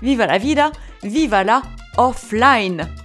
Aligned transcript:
viva 0.00 0.26
la 0.26 0.38
vida, 0.38 0.70
viva 1.02 1.44
la 1.44 1.62
offline. 1.96 3.03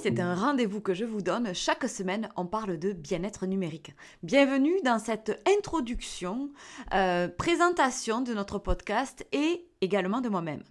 C'est 0.00 0.20
un 0.20 0.34
rendez-vous 0.34 0.80
que 0.80 0.94
je 0.94 1.04
vous 1.04 1.22
donne. 1.22 1.54
Chaque 1.54 1.88
semaine, 1.88 2.28
on 2.36 2.46
parle 2.46 2.78
de 2.78 2.92
bien-être 2.92 3.46
numérique. 3.46 3.92
Bienvenue 4.22 4.80
dans 4.84 4.98
cette 4.98 5.42
introduction, 5.58 6.50
euh, 6.94 7.26
présentation 7.26 8.20
de 8.20 8.32
notre 8.32 8.58
podcast 8.58 9.26
et 9.32 9.66
également 9.80 10.20
de 10.20 10.28
moi-même. 10.28 10.62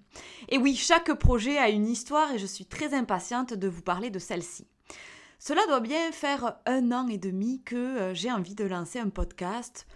Et 0.47 0.58
oui, 0.58 0.75
chaque 0.75 1.13
projet 1.16 1.58
a 1.58 1.69
une 1.69 1.88
histoire 1.88 2.31
et 2.31 2.39
je 2.39 2.45
suis 2.45 2.66
très 2.66 2.94
impatiente 2.94 3.53
de 3.53 3.67
vous 3.67 3.81
parler 3.81 4.11
de 4.11 4.19
celle-ci. 4.19 4.66
Cela 5.39 5.66
doit 5.67 5.81
bien 5.81 6.11
faire 6.11 6.58
un 6.66 6.91
an 6.93 7.08
et 7.08 7.17
demi 7.17 7.61
que 7.64 7.75
euh, 7.75 8.14
j'ai 8.14 8.31
envie 8.31 8.55
de 8.55 8.66
lancer 8.66 8.99
un 8.99 9.09
podcast. 9.09 9.88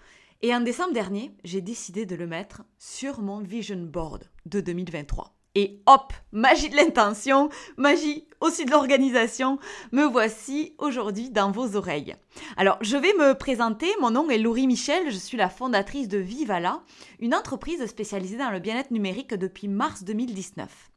Et 0.42 0.53
en 0.53 0.59
décembre 0.59 0.94
dernier, 0.94 1.36
j'ai 1.45 1.62
décidé 1.62 2.06
de 2.06 2.16
le 2.16 2.28
mettre 2.28 2.64
sur 2.78 3.22
mon 3.22 3.40
vision 3.40 3.81
board 3.81 4.30
de 4.45 4.59
2023. 4.59 5.34
Et 5.56 5.84
hop, 5.86 6.14
magie 6.32 6.70
de 6.70 6.76
l'intention, 6.76 7.50
magie 7.78 8.26
aussi 8.42 8.66
de 8.66 8.72
l'organisation, 8.72 9.59
me 9.92 10.04
voici 10.04 10.73
aujourd'hui 10.80 11.30
dans 11.30 11.52
vos 11.52 11.76
oreilles. 11.76 12.16
Alors, 12.58 12.80
je 12.82 12.98
vais 12.98 13.14
me 13.14 13.34
présenter, 13.34 13.86
mon 14.02 14.09
nom 14.09 14.31
est 14.31 14.40
Laurie 14.40 14.66
Michel, 14.66 15.12
je 15.12 15.18
suis 15.18 15.38
la 15.38 15.50
fondatrice 15.50 16.08
de 16.08 16.18
Vivala, 16.18 16.81
une 17.20 17.36
entreprise 17.36 17.86
spécialisée 17.86 18.38
dans 18.38 18.50
le 18.50 18.59
bien-être 18.59 18.90
numérique 18.90 19.36
depuis 19.36 19.68
mars 19.68 20.04
2019. 20.04 20.90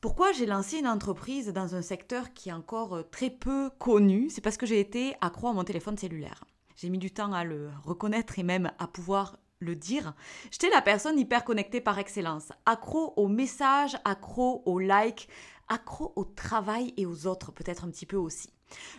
Pourquoi 0.00 0.32
j'ai 0.32 0.46
lancé 0.46 0.78
une 0.78 0.88
entreprise 0.88 1.52
dans 1.52 1.74
un 1.74 1.82
secteur 1.82 2.32
qui 2.32 2.48
est 2.48 2.52
encore 2.52 3.02
très 3.10 3.28
peu 3.28 3.68
connu? 3.78 4.30
C'est 4.30 4.40
parce 4.40 4.56
que 4.56 4.64
j'ai 4.64 4.80
été 4.80 5.16
accro 5.20 5.48
à 5.48 5.52
mon 5.52 5.64
téléphone 5.64 5.98
cellulaire. 5.98 6.44
J'ai 6.76 6.88
mis 6.88 6.98
du 6.98 7.10
temps 7.10 7.32
à 7.34 7.44
le 7.44 7.68
reconnaître 7.84 8.38
et 8.38 8.42
même 8.42 8.72
à 8.78 8.86
pouvoir 8.86 9.36
le 9.58 9.74
dire, 9.74 10.14
j'étais 10.50 10.70
la 10.70 10.82
personne 10.82 11.18
hyper 11.18 11.44
connectée 11.44 11.80
par 11.80 11.98
excellence, 11.98 12.52
accro 12.66 13.14
aux 13.16 13.28
messages, 13.28 13.96
accro 14.04 14.62
aux 14.66 14.78
likes, 14.78 15.28
accro 15.68 16.12
au 16.16 16.24
travail 16.24 16.92
et 16.96 17.06
aux 17.06 17.26
autres 17.26 17.52
peut-être 17.52 17.84
un 17.84 17.90
petit 17.90 18.06
peu 18.06 18.16
aussi. 18.16 18.50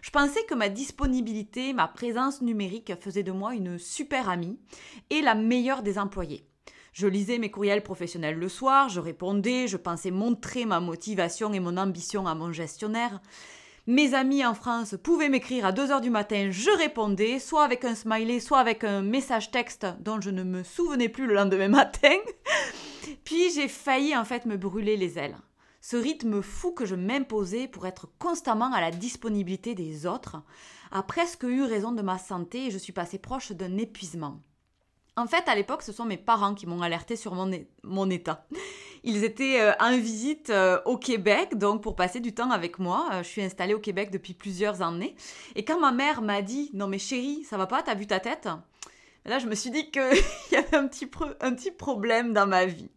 Je 0.02 0.10
pensais 0.10 0.44
que 0.46 0.56
ma 0.56 0.70
disponibilité, 0.70 1.74
ma 1.74 1.88
présence 1.88 2.42
numérique 2.42 2.94
faisait 3.00 3.24
de 3.24 3.32
moi 3.32 3.54
une 3.54 3.78
super 3.78 4.30
amie 4.30 4.60
et 5.10 5.22
la 5.22 5.36
meilleure 5.36 5.84
des 5.84 6.00
employés. 6.00 6.46
Je 6.94 7.06
lisais 7.06 7.38
mes 7.38 7.52
courriels 7.52 7.84
professionnels 7.84 8.40
le 8.40 8.50
soir, 8.50 8.90
je 8.90 9.00
répondais, 9.00 9.68
je 9.68 9.78
pensais 9.78 10.10
montrer 10.10 10.66
ma 10.66 10.80
motivation 10.80 11.54
et 11.54 11.60
mon 11.60 11.78
ambition 11.78 12.26
à 12.26 12.34
mon 12.34 12.52
gestionnaire. 12.52 13.22
Mes 13.90 14.14
amis 14.14 14.46
en 14.46 14.54
France 14.54 14.96
pouvaient 15.02 15.30
m'écrire 15.30 15.66
à 15.66 15.72
2h 15.72 16.02
du 16.02 16.10
matin, 16.10 16.50
je 16.52 16.70
répondais, 16.72 17.40
soit 17.40 17.64
avec 17.64 17.86
un 17.86 17.96
smiley, 17.96 18.42
soit 18.42 18.60
avec 18.60 18.84
un 18.84 19.02
message 19.02 19.50
texte 19.50 19.88
dont 20.02 20.20
je 20.20 20.30
ne 20.30 20.44
me 20.44 20.62
souvenais 20.64 21.08
plus 21.08 21.26
le 21.26 21.34
lendemain 21.34 21.68
matin. 21.70 22.18
Puis 23.24 23.50
j'ai 23.56 23.70
failli 23.70 24.14
en 24.14 24.26
fait 24.26 24.46
me 24.46 24.58
brûler 24.58 24.98
les 24.98 25.18
ailes. 25.18 25.38
Ce 25.80 25.96
rythme 25.96 26.42
fou 26.42 26.74
que 26.74 26.86
je 26.86 26.96
m'imposais 26.96 27.70
pour 27.70 27.88
être 27.88 28.10
constamment 28.20 28.74
à 28.74 28.82
la 28.82 28.92
disponibilité 28.92 29.74
des 29.74 30.06
autres 30.06 30.36
a 30.92 31.02
presque 31.02 31.44
eu 31.44 31.64
raison 31.64 31.94
de 31.94 32.02
ma 32.02 32.18
santé 32.18 32.66
et 32.66 32.72
je 32.72 32.78
suis 32.78 32.92
passée 32.92 33.20
proche 33.20 33.54
d'un 33.54 33.78
épuisement. 33.78 34.42
En 35.16 35.28
fait, 35.28 35.48
à 35.48 35.56
l'époque, 35.56 35.82
ce 35.82 35.94
sont 35.94 36.06
mes 36.06 36.18
parents 36.18 36.56
qui 36.56 36.68
m'ont 36.68 36.82
alerté 36.82 37.16
sur 37.16 37.34
mon, 37.34 37.50
mon 37.84 38.10
état. 38.10 38.46
Ils 39.10 39.24
étaient 39.24 39.62
euh, 39.62 39.72
en 39.80 39.98
visite 39.98 40.50
euh, 40.50 40.82
au 40.84 40.98
Québec, 40.98 41.58
donc 41.58 41.82
pour 41.82 41.96
passer 41.96 42.20
du 42.20 42.34
temps 42.34 42.52
avec 42.52 42.78
moi. 42.78 43.08
Euh, 43.14 43.24
je 43.24 43.30
suis 43.30 43.42
installée 43.42 43.74
au 43.74 43.80
Québec 43.80 44.12
depuis 44.12 44.34
plusieurs 44.34 44.82
années. 44.82 45.16
Et 45.56 45.64
quand 45.64 45.80
ma 45.80 45.94
mère 45.94 46.22
m'a 46.22 46.42
dit 46.42 46.72
Non, 46.74 46.88
mais 46.88 47.00
chérie, 47.00 47.46
ça 47.50 47.56
va 47.56 47.68
pas, 47.68 47.82
t'as 47.82 47.96
vu 47.96 48.06
ta 48.06 48.20
tête 48.20 48.50
Là, 49.24 49.40
je 49.40 49.48
me 49.48 49.56
suis 49.56 49.70
dit 49.70 49.92
qu'il 49.92 50.02
y 50.52 50.56
avait 50.58 50.76
un 50.76 50.88
petit, 50.88 51.10
un 51.40 51.54
petit 51.54 51.72
problème 51.72 52.34
dans 52.34 52.48
ma 52.48 52.66
vie. 52.66 52.90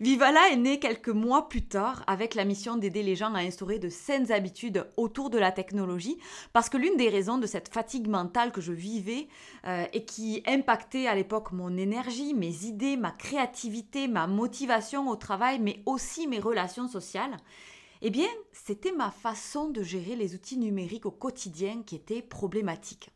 Vivala 0.00 0.48
est 0.50 0.56
né 0.56 0.78
quelques 0.78 1.10
mois 1.10 1.50
plus 1.50 1.60
tard 1.60 2.04
avec 2.06 2.34
la 2.34 2.46
mission 2.46 2.78
d'aider 2.78 3.02
les 3.02 3.16
gens 3.16 3.34
à 3.34 3.40
instaurer 3.40 3.78
de 3.78 3.90
saines 3.90 4.32
habitudes 4.32 4.86
autour 4.96 5.28
de 5.28 5.36
la 5.36 5.52
technologie, 5.52 6.16
parce 6.54 6.70
que 6.70 6.78
l'une 6.78 6.96
des 6.96 7.10
raisons 7.10 7.36
de 7.36 7.46
cette 7.46 7.68
fatigue 7.68 8.08
mentale 8.08 8.50
que 8.50 8.62
je 8.62 8.72
vivais 8.72 9.28
euh, 9.66 9.84
et 9.92 10.06
qui 10.06 10.42
impactait 10.46 11.06
à 11.06 11.14
l'époque 11.14 11.52
mon 11.52 11.76
énergie, 11.76 12.32
mes 12.32 12.64
idées, 12.64 12.96
ma 12.96 13.10
créativité, 13.10 14.08
ma 14.08 14.26
motivation 14.26 15.06
au 15.06 15.16
travail, 15.16 15.58
mais 15.58 15.82
aussi 15.84 16.26
mes 16.26 16.40
relations 16.40 16.88
sociales, 16.88 17.36
eh 18.00 18.08
bien, 18.08 18.28
c'était 18.52 18.92
ma 18.92 19.10
façon 19.10 19.68
de 19.68 19.82
gérer 19.82 20.16
les 20.16 20.34
outils 20.34 20.56
numériques 20.56 21.04
au 21.04 21.10
quotidien 21.10 21.82
qui 21.84 21.96
était 21.96 22.22
problématique. 22.22 23.10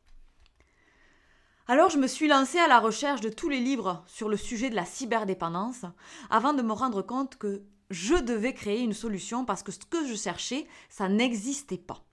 Alors 1.67 1.89
je 1.89 1.97
me 1.97 2.07
suis 2.07 2.29
lancée 2.29 2.59
à 2.59 2.69
la 2.69 2.79
recherche 2.79 3.23
de 3.23 3.31
tous 3.31 3.49
les 3.49 3.59
livres 3.59 4.05
sur 4.07 4.29
le 4.29 4.37
sujet 4.37 4.69
de 4.69 4.75
la 4.75 4.85
cyberdépendance 4.85 5.87
avant 6.29 6.53
de 6.53 6.61
me 6.61 6.75
rendre 6.75 7.01
compte 7.01 7.37
que 7.37 7.63
je 7.89 8.17
devais 8.17 8.53
créer 8.53 8.83
une 8.83 8.93
solution 8.93 9.47
parce 9.47 9.63
que 9.63 9.73
ce 9.73 9.79
que 9.79 10.07
je 10.07 10.15
cherchais, 10.15 10.67
ça 10.91 11.09
n'existait 11.09 11.79
pas. 11.79 12.05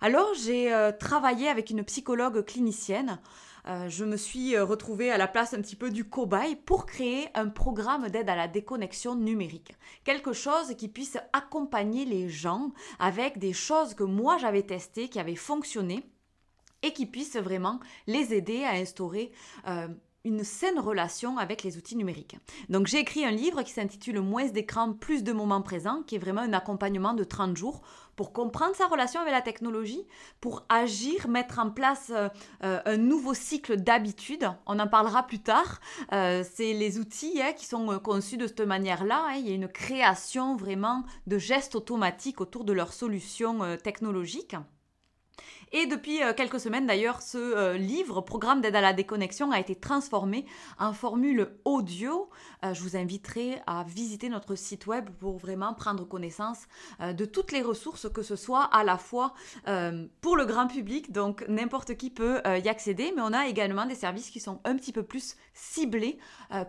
Alors 0.00 0.34
j'ai 0.34 0.72
euh, 0.72 0.90
travaillé 0.90 1.46
avec 1.46 1.70
une 1.70 1.84
psychologue 1.84 2.44
clinicienne. 2.44 3.20
Euh, 3.68 3.88
je 3.88 4.04
me 4.04 4.16
suis 4.16 4.56
euh, 4.56 4.64
retrouvée 4.64 5.12
à 5.12 5.18
la 5.18 5.28
place 5.28 5.54
un 5.54 5.60
petit 5.60 5.76
peu 5.76 5.90
du 5.90 6.04
cobaye 6.04 6.56
pour 6.56 6.84
créer 6.84 7.28
un 7.34 7.50
programme 7.50 8.08
d'aide 8.08 8.28
à 8.28 8.34
la 8.34 8.48
déconnexion 8.48 9.14
numérique. 9.14 9.76
Quelque 10.02 10.32
chose 10.32 10.74
qui 10.76 10.88
puisse 10.88 11.18
accompagner 11.32 12.04
les 12.04 12.28
gens 12.28 12.72
avec 12.98 13.38
des 13.38 13.52
choses 13.52 13.94
que 13.94 14.02
moi 14.02 14.38
j'avais 14.38 14.62
testées, 14.62 15.08
qui 15.08 15.20
avaient 15.20 15.36
fonctionné 15.36 16.04
et 16.82 16.92
qui 16.92 17.06
puisse 17.06 17.36
vraiment 17.36 17.80
les 18.06 18.34
aider 18.34 18.64
à 18.64 18.72
instaurer 18.72 19.32
euh, 19.66 19.88
une 20.24 20.44
saine 20.44 20.78
relation 20.78 21.38
avec 21.38 21.62
les 21.62 21.76
outils 21.76 21.96
numériques. 21.96 22.36
Donc 22.68 22.86
j'ai 22.86 22.98
écrit 22.98 23.24
un 23.24 23.30
livre 23.30 23.62
qui 23.62 23.72
s'intitule 23.72 24.20
Moins 24.20 24.46
d'écran, 24.46 24.92
plus 24.92 25.22
de 25.22 25.32
moments 25.32 25.62
présents, 25.62 26.02
qui 26.02 26.16
est 26.16 26.18
vraiment 26.18 26.42
un 26.42 26.52
accompagnement 26.52 27.14
de 27.14 27.24
30 27.24 27.56
jours 27.56 27.82
pour 28.14 28.32
comprendre 28.32 28.74
sa 28.74 28.88
relation 28.88 29.20
avec 29.20 29.32
la 29.32 29.42
technologie, 29.42 30.04
pour 30.40 30.66
agir, 30.68 31.28
mettre 31.28 31.60
en 31.60 31.70
place 31.70 32.10
euh, 32.10 32.28
euh, 32.64 32.80
un 32.84 32.96
nouveau 32.96 33.32
cycle 33.32 33.76
d'habitudes. 33.76 34.50
On 34.66 34.78
en 34.80 34.88
parlera 34.88 35.26
plus 35.26 35.38
tard. 35.38 35.80
c'est 36.10 36.74
les 36.74 36.98
outils 36.98 37.40
hein, 37.40 37.52
qui 37.56 37.64
sont 37.64 37.98
conçus 38.00 38.36
de 38.36 38.46
cette 38.46 38.60
manière-là. 38.60 39.24
Hein. 39.28 39.34
Il 39.38 39.48
y 39.48 39.52
a 39.52 39.54
une 39.54 39.68
création 39.68 40.56
vraiment 40.56 41.04
de 41.26 41.38
gestes 41.38 41.76
automatiques 41.76 42.40
autour 42.40 42.64
de 42.64 42.72
leurs 42.72 42.92
solutions 42.92 43.76
technologiques. 43.82 44.56
Et 45.72 45.86
depuis 45.86 46.22
euh, 46.22 46.32
quelques 46.32 46.60
semaines 46.60 46.86
d'ailleurs, 46.86 47.20
ce 47.22 47.38
euh, 47.38 47.76
livre, 47.76 48.20
Programme 48.20 48.60
d'aide 48.60 48.76
à 48.76 48.80
la 48.80 48.92
déconnexion, 48.92 49.50
a 49.50 49.60
été 49.60 49.74
transformé 49.74 50.46
en 50.78 50.92
formule 50.92 51.48
audio. 51.64 52.30
Euh, 52.64 52.72
je 52.72 52.82
vous 52.82 52.96
inviterai 52.96 53.60
à 53.66 53.84
visiter 53.84 54.28
notre 54.28 54.54
site 54.54 54.86
web 54.86 55.10
pour 55.20 55.36
vraiment 55.38 55.74
prendre 55.74 56.06
connaissance 56.06 56.66
de 57.00 57.24
toutes 57.24 57.52
les 57.52 57.62
ressources, 57.62 58.08
que 58.08 58.22
ce 58.22 58.36
soit 58.36 58.64
à 58.64 58.84
la 58.84 58.96
fois 58.96 59.34
pour 60.20 60.36
le 60.36 60.44
grand 60.44 60.66
public, 60.66 61.12
donc 61.12 61.44
n'importe 61.48 61.96
qui 61.96 62.10
peut 62.10 62.40
y 62.46 62.68
accéder, 62.68 63.12
mais 63.14 63.22
on 63.22 63.32
a 63.32 63.46
également 63.46 63.86
des 63.86 63.94
services 63.94 64.30
qui 64.30 64.40
sont 64.40 64.60
un 64.64 64.76
petit 64.76 64.92
peu 64.92 65.02
plus 65.02 65.36
ciblés 65.54 66.18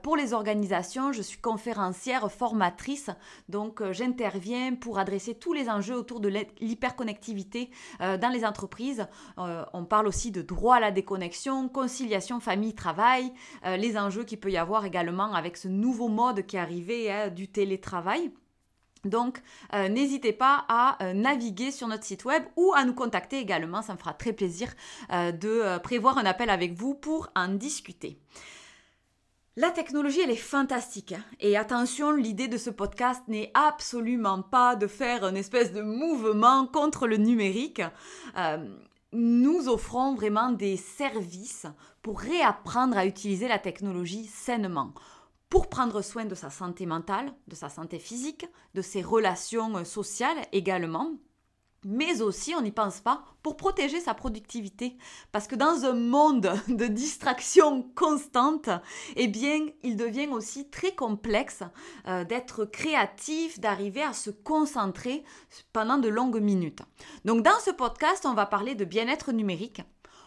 pour 0.04 0.16
les 0.16 0.34
organisations. 0.34 1.12
Je 1.12 1.22
suis 1.22 1.40
conférencière, 1.40 2.32
formatrice, 2.32 3.10
donc 3.48 3.82
j'interviens 3.92 4.76
pour 4.76 5.00
adresser 5.00 5.36
tous 5.36 5.54
les 5.54 5.70
enjeux 5.70 5.96
autour 5.96 6.20
de 6.20 6.30
l'hyperconnectivité 6.60 7.70
dans 8.00 8.32
les 8.32 8.46
entreprises 8.46 8.89
euh, 9.38 9.66
on 9.74 9.86
parle 9.86 10.08
aussi 10.08 10.32
de 10.32 10.42
droit 10.42 10.76
à 10.76 10.80
la 10.80 10.92
déconnexion, 10.92 11.70
conciliation 11.70 12.40
famille-travail, 12.40 13.32
euh, 13.66 13.78
les 13.78 13.98
enjeux 13.98 14.24
qu'il 14.24 14.40
peut 14.40 14.52
y 14.52 14.58
avoir 14.58 14.86
également 14.86 15.34
avec 15.34 15.58
ce 15.58 15.68
nouveau 15.68 16.08
mode 16.08 16.46
qui 16.46 16.58
est 16.58 16.60
arrivé 16.60 17.12
hein, 17.12 17.30
du 17.30 17.48
télétravail. 17.48 18.32
Donc, 19.06 19.42
euh, 19.74 19.88
n'hésitez 19.88 20.34
pas 20.34 20.66
à 20.68 20.98
naviguer 21.14 21.72
sur 21.72 21.88
notre 21.88 22.04
site 22.04 22.26
web 22.26 22.44
ou 22.58 22.74
à 22.76 22.84
nous 22.84 22.94
contacter 22.94 23.40
également. 23.40 23.82
Ça 23.82 23.94
me 23.94 23.98
fera 23.98 24.14
très 24.14 24.34
plaisir 24.34 24.74
de 25.10 25.78
prévoir 25.80 26.18
un 26.18 26.26
appel 26.26 26.50
avec 26.50 26.74
vous 26.74 26.96
pour 26.96 27.30
en 27.34 27.48
discuter. 27.48 28.20
La 29.62 29.72
technologie, 29.72 30.22
elle 30.22 30.32
est 30.32 30.38
fantastique. 30.38 31.12
hein. 31.12 31.22
Et 31.42 31.58
attention, 31.58 32.14
l'idée 32.14 32.48
de 32.48 32.56
ce 32.58 32.70
podcast 32.70 33.22
n'est 33.28 33.52
absolument 33.54 34.42
pas 34.42 34.78
de 34.78 34.88
faire 34.88 35.26
une 35.26 35.36
espèce 35.36 35.74
de 35.74 35.82
mouvement 35.82 36.66
contre 36.66 37.08
le 37.08 37.18
numérique. 37.18 37.82
Euh, 38.38 38.74
nous 39.12 39.68
offrons 39.68 40.16
vraiment 40.16 40.54
des 40.54 40.78
services 40.78 41.66
pour 42.02 42.22
réapprendre 42.22 42.98
à 42.98 43.06
utiliser 43.06 43.50
la 43.50 43.60
technologie 43.60 44.28
sainement, 44.28 44.94
pour 45.50 45.68
prendre 45.68 46.02
soin 46.02 46.24
de 46.24 46.36
sa 46.36 46.50
santé 46.50 46.86
mentale, 46.86 47.34
de 47.50 47.56
sa 47.56 47.68
santé 47.68 48.00
physique, 48.00 48.46
de 48.76 48.82
ses 48.82 49.02
relations 49.02 49.84
sociales 49.84 50.38
également 50.54 51.12
mais 51.86 52.22
aussi, 52.22 52.54
on 52.56 52.62
n'y 52.62 52.72
pense 52.72 53.00
pas, 53.00 53.24
pour 53.42 53.56
protéger 53.56 54.00
sa 54.00 54.14
productivité. 54.14 54.98
Parce 55.32 55.48
que 55.48 55.56
dans 55.56 55.86
un 55.86 55.94
monde 55.94 56.52
de 56.68 56.88
distraction 56.88 57.84
constante, 57.96 58.70
eh 59.16 59.28
bien, 59.28 59.68
il 59.84 59.96
devient 59.96 60.28
aussi 60.28 60.70
très 60.70 60.94
complexe 60.94 61.64
euh, 62.08 62.24
d'être 62.26 62.66
créatif, 62.66 63.60
d'arriver 63.60 64.04
à 64.04 64.14
se 64.14 64.30
concentrer 64.30 65.24
pendant 65.74 65.98
de 65.98 66.10
longues 66.10 66.42
minutes. 66.42 66.82
Donc, 67.26 67.44
dans 67.44 67.60
ce 67.64 67.72
podcast, 67.72 68.26
on 68.26 68.34
va 68.34 68.46
parler 68.46 68.76
de 68.76 68.86
bien-être 68.86 69.32
numérique. 69.32 69.82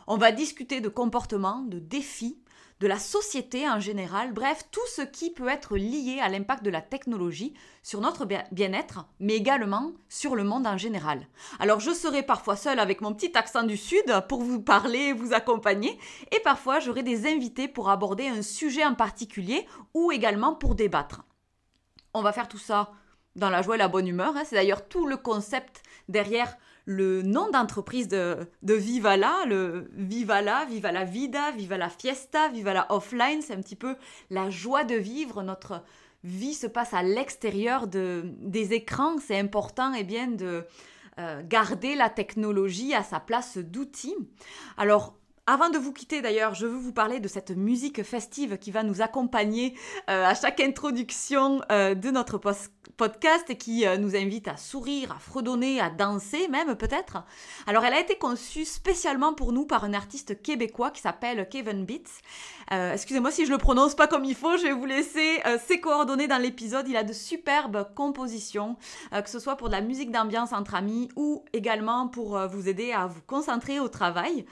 On 0.06 0.16
va 0.16 0.32
discuter 0.32 0.80
de 0.80 0.88
comportements, 0.88 1.62
de 1.62 1.78
défis, 1.78 2.38
de 2.82 2.88
la 2.88 2.98
société 2.98 3.68
en 3.68 3.78
général, 3.78 4.32
bref, 4.32 4.64
tout 4.72 4.86
ce 4.88 5.02
qui 5.02 5.30
peut 5.30 5.46
être 5.46 5.76
lié 5.76 6.18
à 6.20 6.28
l'impact 6.28 6.64
de 6.64 6.70
la 6.70 6.80
technologie 6.80 7.54
sur 7.84 8.00
notre 8.00 8.26
bien-être, 8.50 9.06
mais 9.20 9.34
également 9.34 9.92
sur 10.08 10.34
le 10.34 10.42
monde 10.42 10.66
en 10.66 10.76
général. 10.76 11.28
Alors 11.60 11.78
je 11.78 11.92
serai 11.92 12.24
parfois 12.24 12.56
seule 12.56 12.80
avec 12.80 13.00
mon 13.00 13.14
petit 13.14 13.38
accent 13.38 13.62
du 13.62 13.76
sud 13.76 14.02
pour 14.28 14.42
vous 14.42 14.60
parler, 14.60 15.12
vous 15.12 15.32
accompagner, 15.32 15.96
et 16.32 16.40
parfois 16.40 16.80
j'aurai 16.80 17.04
des 17.04 17.32
invités 17.32 17.68
pour 17.68 17.88
aborder 17.88 18.26
un 18.26 18.42
sujet 18.42 18.84
en 18.84 18.96
particulier 18.96 19.64
ou 19.94 20.10
également 20.10 20.52
pour 20.52 20.74
débattre. 20.74 21.22
On 22.14 22.22
va 22.22 22.32
faire 22.32 22.48
tout 22.48 22.58
ça 22.58 22.90
dans 23.36 23.48
la 23.48 23.62
joie 23.62 23.76
et 23.76 23.78
la 23.78 23.86
bonne 23.86 24.08
humeur, 24.08 24.36
hein. 24.36 24.42
c'est 24.44 24.56
d'ailleurs 24.56 24.88
tout 24.88 25.06
le 25.06 25.16
concept 25.16 25.84
derrière 26.08 26.56
le 26.84 27.22
nom 27.22 27.50
d'entreprise 27.50 28.08
de, 28.08 28.38
de 28.62 28.74
Vivala, 28.74 29.44
le 29.46 29.90
Vivala, 29.92 30.64
Viva 30.64 30.92
la 30.92 31.04
Vida, 31.04 31.50
Viva 31.52 31.76
la 31.76 31.88
Fiesta, 31.88 32.48
Viva 32.48 32.72
la 32.72 32.92
Offline, 32.92 33.42
c'est 33.42 33.54
un 33.54 33.60
petit 33.60 33.76
peu 33.76 33.96
la 34.30 34.50
joie 34.50 34.84
de 34.84 34.96
vivre, 34.96 35.42
notre 35.42 35.82
vie 36.24 36.54
se 36.54 36.66
passe 36.66 36.94
à 36.94 37.02
l'extérieur 37.02 37.86
de, 37.86 38.22
des 38.40 38.72
écrans, 38.74 39.16
c'est 39.18 39.38
important 39.38 39.92
eh 39.94 40.04
bien, 40.04 40.28
de 40.28 40.64
euh, 41.18 41.42
garder 41.44 41.94
la 41.94 42.08
technologie 42.08 42.94
à 42.94 43.02
sa 43.02 43.20
place 43.20 43.58
d'outil. 43.58 44.14
Alors, 44.76 45.14
avant 45.46 45.70
de 45.70 45.78
vous 45.78 45.92
quitter 45.92 46.22
d'ailleurs, 46.22 46.54
je 46.54 46.66
veux 46.66 46.78
vous 46.78 46.92
parler 46.92 47.18
de 47.18 47.26
cette 47.26 47.50
musique 47.50 48.04
festive 48.04 48.58
qui 48.58 48.70
va 48.70 48.84
nous 48.84 49.02
accompagner 49.02 49.74
euh, 50.08 50.24
à 50.24 50.34
chaque 50.34 50.60
introduction 50.60 51.60
euh, 51.72 51.94
de 51.96 52.10
notre 52.10 52.38
post 52.38 52.72
podcast 52.96 53.56
qui 53.58 53.86
euh, 53.86 53.96
nous 53.96 54.16
invite 54.16 54.48
à 54.48 54.56
sourire, 54.56 55.12
à 55.12 55.18
fredonner, 55.18 55.80
à 55.80 55.90
danser 55.90 56.48
même 56.48 56.74
peut-être. 56.76 57.24
Alors 57.66 57.84
elle 57.84 57.94
a 57.94 58.00
été 58.00 58.16
conçue 58.16 58.64
spécialement 58.64 59.34
pour 59.34 59.52
nous 59.52 59.66
par 59.66 59.84
un 59.84 59.94
artiste 59.94 60.42
québécois 60.42 60.90
qui 60.90 61.00
s'appelle 61.00 61.48
Kevin 61.50 61.84
Beats. 61.84 62.20
Euh, 62.72 62.92
Excusez-moi 62.92 63.30
si 63.30 63.46
je 63.46 63.50
le 63.50 63.58
prononce 63.58 63.94
pas 63.94 64.06
comme 64.06 64.24
il 64.24 64.34
faut, 64.34 64.56
je 64.56 64.64
vais 64.64 64.72
vous 64.72 64.86
laisser 64.86 65.40
euh, 65.46 65.58
ses 65.66 65.80
coordonnées 65.80 66.28
dans 66.28 66.38
l'épisode. 66.38 66.88
Il 66.88 66.96
a 66.96 67.04
de 67.04 67.12
superbes 67.12 67.88
compositions, 67.94 68.76
que 69.12 69.28
ce 69.28 69.38
soit 69.38 69.56
pour 69.56 69.68
de 69.68 69.72
la 69.72 69.80
musique 69.80 70.10
d'ambiance 70.10 70.52
entre 70.52 70.74
amis 70.74 71.08
ou 71.16 71.44
également 71.52 72.08
pour 72.08 72.38
vous 72.48 72.68
aider 72.68 72.92
à 72.92 73.06
vous 73.06 73.20
concentrer 73.26 73.80
au 73.80 73.88
travail. 73.88 74.44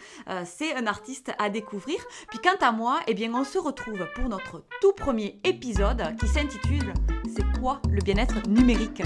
C'est 0.45 0.75
un 0.75 0.87
artiste 0.87 1.33
à 1.39 1.49
découvrir. 1.51 1.99
Puis 2.29 2.39
quant 2.39 2.57
à 2.61 2.73
moi, 2.73 3.01
eh 3.07 3.15
bien 3.15 3.33
on 3.35 3.45
se 3.45 3.59
retrouve 3.59 4.07
pour 4.15 4.29
notre 4.29 4.65
tout 4.81 4.93
premier 4.93 5.41
épisode 5.45 6.17
qui 6.19 6.29
s'intitule 6.29 6.93
C'est 7.35 7.50
le 7.91 8.01
bien-être 8.03 8.49
numérique 8.49 9.03